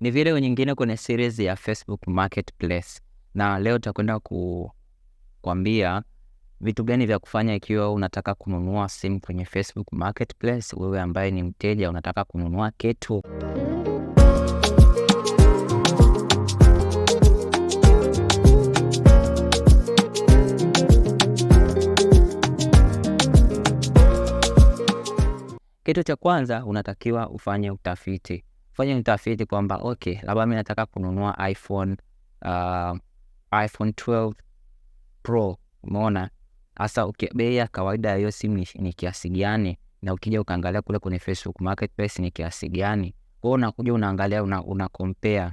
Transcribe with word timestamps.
Ni 0.00 0.10
video 0.10 0.38
nyingine 0.38 0.74
kwenye 0.74 0.96
series 0.96 1.38
ya 1.38 1.56
Facebook 1.56 2.06
Marketplace, 2.06 3.00
na 3.34 3.58
leo 3.58 3.78
tutakwenda 3.78 4.20
kukwambia 4.20 6.02
vitu 6.60 6.84
gani 6.84 7.06
vya 7.06 7.18
kufanya 7.18 7.54
ikiwa 7.54 7.92
unataka 7.92 8.34
kununua 8.34 8.88
simu 8.88 9.20
kwenye 9.20 9.44
Facebook 9.44 9.92
Marketplace, 9.92 10.76
wewe 10.76 11.00
ambaye 11.00 11.30
ni 11.30 11.42
mteja 11.42 11.90
unataka 11.90 12.24
kununua 12.24 12.70
kitu. 12.70 13.22
Kitu 25.84 26.02
cha 26.02 26.16
kwanza 26.16 26.64
unatakiwa 26.66 27.30
ufanye 27.30 27.70
utafiti. 27.70 28.44
Fanya 28.74 28.96
utafiti 28.96 29.46
kwamba 29.46 29.76
okay, 29.76 30.18
labda 30.22 30.46
mi 30.46 30.54
nataka 30.54 30.86
kununua 30.86 31.50
iPhone 31.50 31.96
uh, 32.44 32.98
iPhone 33.64 33.90
12 33.90 34.32
Pro. 35.22 35.58
Umeona 35.82 36.30
hasa 36.76 37.04
okay, 37.04 37.28
bei 37.34 37.56
ya 37.56 37.66
kawaida 37.66 38.08
ya 38.10 38.16
hiyo 38.16 38.30
simu 38.30 38.56
ni, 38.56 38.68
ni 38.74 38.92
kiasi 38.92 39.30
gani, 39.30 39.78
na 40.02 40.14
ukija 40.14 40.40
ukaangalia 40.40 40.82
kule 40.82 40.98
kwenye 40.98 41.18
Facebook 41.18 41.60
Marketplace 41.60 42.22
ni 42.22 42.30
kiasi 42.30 42.68
gani. 42.68 43.14
Kwa 43.40 43.48
hiyo 43.48 43.54
unakuja 43.54 43.94
unaangalia 43.94 44.42
una, 44.42 44.62
una 44.64 44.88
compare 44.88 45.52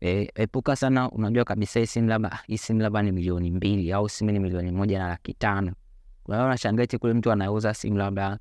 e, 0.00 0.30
epuka 0.34 0.76
sana. 0.76 1.10
Unajua 1.10 1.44
kabisa 1.44 1.80
hii 1.80 1.86
simu 1.86 2.08
labda 2.08 2.38
hii 2.46 2.58
simu 2.58 2.80
labda 2.80 3.02
ni 3.02 3.12
milioni 3.12 3.50
mbili 3.50 3.92
au 3.92 4.08
simu 4.08 4.30
ni 4.30 4.38
milioni 4.38 4.70
moja 4.70 4.98
na 4.98 5.08
laki 5.08 5.34
tano. 5.34 5.72
Hiyo 6.26 6.44
unashangaa 6.44 6.86
kule 7.00 7.12
mtu 7.14 7.32
anauza 7.32 7.74
simu 7.74 7.96
labda 7.98 8.38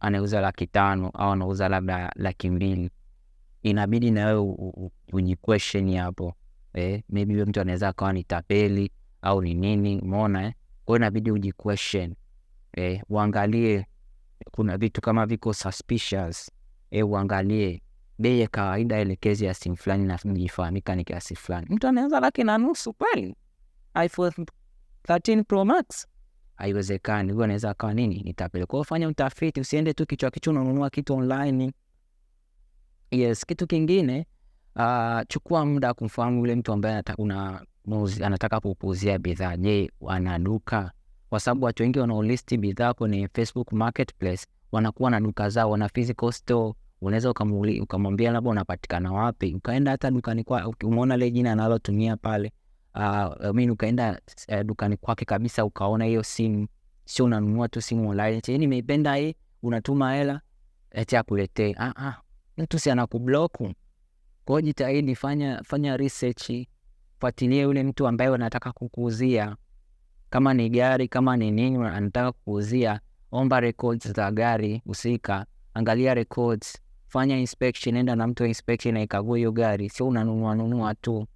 anauza 0.00 0.40
laki 0.40 0.66
tano 0.66 1.10
au 1.14 1.32
anauza 1.32 1.68
labda 1.68 2.12
laki 2.16 2.50
mbili 2.50 2.90
inabidi 3.62 4.10
na 4.10 4.26
wewe 4.26 4.54
ujiquestion 5.12 5.96
hapo 5.96 6.34
eh, 6.74 7.02
maybe 7.08 7.32
huyo 7.32 7.46
mtu 7.46 7.60
anaweza 7.60 7.88
akawa 7.88 8.12
ni 8.12 8.24
tapeli 8.24 8.90
au 9.22 9.42
ni 9.42 9.54
nini, 9.54 10.00
umeona 10.00 10.44
eh? 10.46 10.52
Kwa 10.84 10.96
inabidi 10.96 11.30
ujiquestion 11.30 12.14
eh, 12.72 13.02
uangalie 13.08 13.86
kuna 14.50 14.78
vitu 14.78 15.00
kama 15.00 15.26
viko 15.26 15.54
suspicious 15.54 16.50
eh, 16.90 17.08
uangalie 17.08 17.82
bei 18.18 18.40
ya 18.40 18.48
kawaida 18.48 18.96
elekezi 18.98 19.44
ya 19.44 19.54
simu 19.54 19.76
fulani 19.76 20.04
na 20.06 20.18
ifahamika 20.34 20.96
ni 20.96 21.04
kiasi 21.04 21.34
fulani. 21.36 21.66
Mtu 21.70 21.86
anaweza 21.88 22.20
laki 22.20 22.44
na 22.44 22.58
nusu 22.58 22.92
kweli 22.92 23.36
iPhone 24.04 24.32
13 25.08 25.42
Pro 25.44 25.64
Max 25.64 26.06
haiwezekani. 26.56 27.32
Huyo 27.32 27.44
anaweza 27.44 27.70
akawa 27.70 27.94
nini, 27.94 28.22
ni 28.24 28.34
tapeli. 28.34 28.66
Fanya 28.86 29.08
utafiti, 29.08 29.60
usiende 29.60 29.94
tu 29.94 30.06
kichwa 30.06 30.30
kichwa 30.30 30.52
unanunua 30.52 30.90
kitu 30.90 31.14
online. 31.14 31.72
Yes, 33.12 33.46
kitu 33.46 33.66
kingine 33.66 34.26
uh, 34.76 35.20
chukua 35.28 35.66
muda 35.66 35.94
kumfahamu 35.94 36.38
yule 36.38 36.54
mtu 36.54 36.72
ambaye 36.72 37.02
anataka, 38.24 38.60
kukuuzia 38.60 39.18
bidhaa. 39.18 39.56
Je, 39.56 39.90
ana 40.08 40.38
duka? 40.38 40.92
Kwa 41.30 41.40
sababu 41.40 41.64
watu 41.66 41.82
wengi 41.82 41.98
wanaolisti 41.98 42.56
bidhaa 42.58 42.94
kwenye 42.94 43.28
Facebook 43.34 43.72
Marketplace 43.72 44.46
wanakuwa 44.72 45.10
na 45.10 45.20
duka 45.20 45.48
zao, 45.48 45.70
wana 45.70 45.88
physical 45.88 46.32
store. 46.32 46.74
Unaweza 47.00 47.30
ukamwambia 47.82 48.32
labda 48.32 48.50
unapatikana 48.50 49.12
wapi, 49.12 49.54
ukaenda 49.54 49.90
hata 49.90 50.10
dukani 50.10 50.44
kwa, 50.44 50.74
umeona 50.84 51.14
ile 51.14 51.30
jina 51.30 51.52
analotumia 51.52 52.16
pale 52.16 52.52
uh, 52.94 53.50
mean 53.54 53.70
ukaenda 53.70 54.20
uh, 54.48 54.60
dukani 54.62 54.96
kwake 54.96 55.24
kabisa, 55.24 55.64
ukaona 55.64 56.04
hiyo 56.04 56.22
simu, 56.22 56.66
sio 57.04 57.24
unanunua 57.24 57.68
tu 57.68 57.80
simu 57.82 58.08
online 58.08 58.36
eti 58.36 58.58
nimeipenda 58.58 59.14
hii, 59.14 59.34
unatuma 59.62 60.14
hela 60.14 60.40
eti 60.90 61.16
akuletee. 61.16 61.74
Ah 61.78 61.92
ah, 61.96 62.21
mtu 62.56 62.78
si 62.78 62.90
anakubloku. 62.90 63.72
Kwa 64.44 64.60
hiyo 64.60 64.60
jitahidi, 64.62 65.14
fanya 65.14 65.62
fanya 65.64 65.96
research, 65.96 66.50
fuatilia 67.20 67.62
yule 67.62 67.82
mtu 67.82 68.06
ambaye 68.06 68.34
anataka 68.34 68.72
kukuuzia, 68.72 69.56
kama 70.30 70.54
ni 70.54 70.70
gari, 70.70 71.08
kama 71.08 71.36
ni 71.36 71.50
nini 71.50 71.84
anataka 71.84 72.32
kukuuzia, 72.32 73.00
omba 73.32 73.60
records 73.60 74.12
za 74.12 74.30
gari 74.30 74.82
husika, 74.86 75.46
angalia 75.74 76.14
records, 76.14 76.82
fanya 77.06 77.38
inspection, 77.38 77.96
enda 77.96 78.16
na 78.16 78.26
mtu 78.26 78.44
inspection 78.46 78.96
aikagua 78.96 79.36
hiyo 79.38 79.52
gari, 79.52 79.88
sio 79.90 80.08
unanunua 80.08 80.54
nunua 80.54 80.94
tu. 80.94 81.26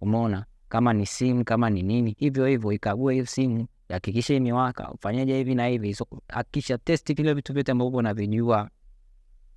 Umeona, 0.00 0.44
kama 0.68 0.92
ni 0.92 1.06
simu, 1.06 1.44
kama 1.44 1.70
ni 1.70 1.82
nini, 1.82 2.14
hivyo 2.18 2.46
hivyo 2.46 2.72
ikague 2.72 3.12
hiyo 3.14 3.26
simu, 3.26 3.66
hakikisha 3.88 4.34
imewaka, 4.34 4.90
ufanyaje 4.92 5.36
hivi 5.36 5.54
na 5.54 5.66
hivi, 5.66 5.94
so 5.94 6.06
hakikisha 6.28 6.78
test 6.78 7.14
vile 7.16 7.34
vitu 7.34 7.52
vyote 7.52 7.72
ambavyo 7.72 7.98
unavijua. 7.98 8.70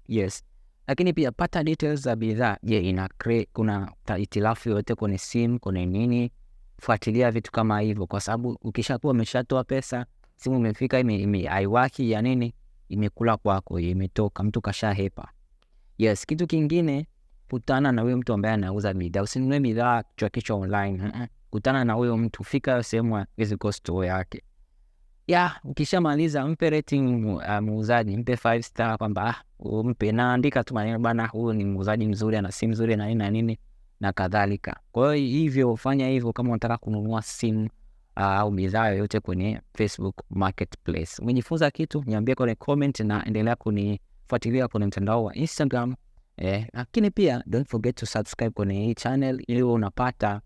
Yes, 0.07 0.43
lakini 0.91 1.13
pia 1.13 1.31
pata 1.31 1.63
details 1.63 2.01
za 2.01 2.15
bidhaa. 2.15 2.57
Je, 2.63 2.79
ina 2.79 3.09
kuna 3.53 3.91
hitilafu 4.17 4.69
yoyote 4.69 4.95
kwenye 4.95 5.17
simu, 5.17 5.59
kwenye 5.59 5.85
nini? 5.85 6.31
Fuatilia 6.81 7.31
vitu 7.31 7.51
kama 7.51 7.79
hivyo, 7.79 8.07
kwa 8.07 8.21
sababu 8.21 8.57
ukishakuwa 8.61 9.13
umeshatoa 9.13 9.63
pesa, 9.63 10.05
simu 10.37 10.55
imefika 10.57 10.99
ime 10.99 11.45
haiwaki 11.47 12.11
ya 12.11 12.21
nini, 12.21 12.53
imekula 12.89 13.37
kwako, 13.37 13.79
imetoka, 13.79 14.43
mtu 14.43 14.61
kashahepa. 14.61 15.29
Yes, 15.97 16.25
kitu 16.25 16.47
kingine 16.47 17.07
kutana 17.49 17.91
na 17.91 18.01
huyo 18.01 18.17
mtu 18.17 18.33
ambaye 18.33 18.53
anauza 18.53 18.93
bidhaa. 18.93 19.21
Usinunue 19.21 19.59
bidhaa 19.59 20.03
kichwa 20.03 20.29
kichwa 20.29 20.57
online. 20.57 21.11
Kutana 21.49 21.85
na 21.85 21.93
huyo 21.93 22.17
mtu, 22.17 22.43
fika 22.43 22.83
sehemu 22.83 23.17
ya 23.17 23.25
physical 23.35 23.71
store 23.71 24.07
yake 24.07 24.43
ya 25.27 25.51
ukishamaliza, 25.63 26.47
mpe 26.47 26.69
rating 26.69 27.25
uh, 27.25 27.59
muuzaji, 27.59 28.17
mpe 28.17 28.37
five 28.37 28.61
star 28.63 28.97
kwamba 28.97 29.27
ah, 29.27 29.43
umpe 29.59 30.11
naandika 30.11 30.63
tu 30.63 30.73
maneno 30.73 30.99
bana, 30.99 31.27
huyu 31.27 31.53
ni 31.53 31.65
muuzaji 31.65 32.07
mzuri, 32.07 32.37
ana 32.37 32.51
simu 32.51 32.71
nzuri 32.73 32.95
na 32.95 33.05
nini 33.07 33.19
na 33.19 33.29
nini 33.29 33.59
na 33.99 34.13
kadhalika. 34.13 34.79
Kwa 34.91 35.15
hiyo 35.15 35.27
hivyo, 35.39 35.75
fanya 35.75 36.07
hivyo 36.07 36.33
kama 36.33 36.49
unataka 36.49 36.77
kununua 36.77 37.21
simu 37.21 37.69
au 38.15 38.47
uh, 38.47 38.53
bidhaa 38.55 38.87
yoyote 38.87 39.19
kwenye 39.19 39.61
Facebook 39.77 40.15
Marketplace. 40.29 41.21
Umejifunza 41.21 41.71
kitu? 41.71 42.03
Niambie 42.07 42.35
kwenye 42.35 42.55
comment 42.55 42.99
na 42.99 43.25
endelea 43.25 43.55
kunifuatilia 43.55 44.67
kwenye 44.67 44.87
mtandao 44.87 45.23
wa 45.23 45.35
Instagram. 45.35 45.95
Eh, 46.37 46.67
lakini 46.73 47.11
pia 47.11 47.43
don't 47.47 47.67
forget 47.67 47.95
to 47.95 48.05
subscribe 48.05 48.51
kwenye 48.51 48.73
hii 48.85 48.93
channel 48.93 49.43
ili 49.47 49.63
unapata 49.63 50.41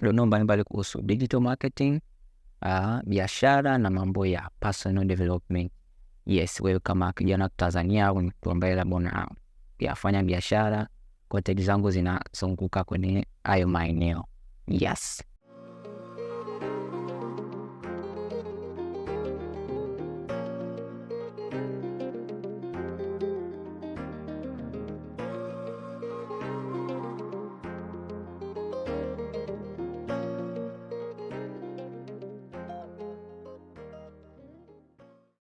dondoo 0.00 0.26
mbalimbali 0.26 0.64
kuhusu 0.64 1.02
digital 1.02 1.40
marketing, 1.40 2.00
uh, 2.62 3.00
biashara 3.06 3.78
na 3.78 3.90
mambo 3.90 4.26
ya 4.26 4.50
personal 4.60 5.04
development. 5.04 5.72
Yes, 6.26 6.60
wewe 6.60 6.78
kama 6.80 7.12
kijana 7.12 7.48
Tanzania 7.48 8.06
au 8.06 8.22
mtu 8.22 8.50
ambaye 8.50 8.74
labda 8.74 8.96
unafanya 9.80 10.22
biashara, 10.22 10.88
content 11.28 11.60
zangu 11.60 11.90
zinazunguka 11.90 12.84
kwenye 12.84 13.26
hayo 13.44 13.68
maeneo. 13.68 14.24
Yes. 14.68 15.22